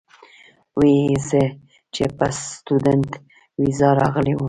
وې 0.79 0.91
ئې 1.07 1.15
زۀ 1.27 1.43
چې 1.93 2.03
پۀ 2.17 2.27
سټوډنټ 2.49 3.11
ويزا 3.59 3.89
راغلی 4.01 4.33
ووم 4.33 4.39